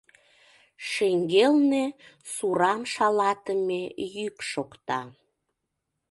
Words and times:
Шеҥгелне 0.89 1.85
сурам 2.33 2.81
шалатыме 2.93 3.81
йӱк 4.15 4.37
шокта. 4.51 5.01